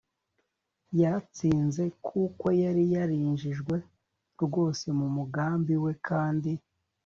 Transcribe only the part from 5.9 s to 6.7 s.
kandi